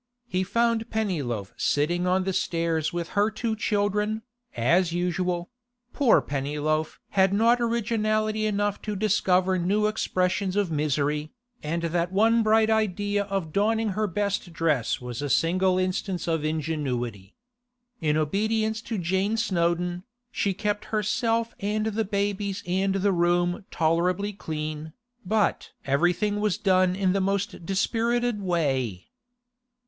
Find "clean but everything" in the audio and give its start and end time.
24.33-26.39